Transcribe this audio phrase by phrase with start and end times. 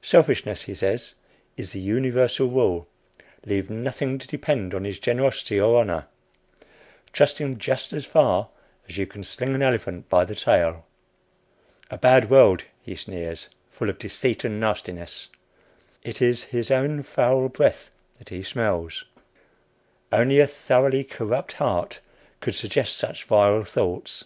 [0.00, 1.12] Selfishness, he says,
[1.58, 2.88] is the universal rule
[3.44, 6.06] leave nothing to depend on his generosity or honor;
[7.12, 8.48] trust him just as far
[8.88, 10.86] as you can sling an elephant by the tail.
[11.90, 15.28] A bad world, he sneers, full of deceit and nastiness
[16.02, 19.04] it is his own foul breath that he smells;
[20.10, 22.00] only a thoroughly corrupt heart
[22.40, 24.24] could suggest such vile thoughts.